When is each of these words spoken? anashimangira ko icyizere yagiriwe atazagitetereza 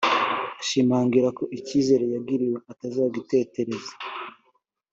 anashimangira 0.51 1.27
ko 1.37 1.43
icyizere 1.57 2.05
yagiriwe 2.13 2.57
atazagitetereza 2.71 3.93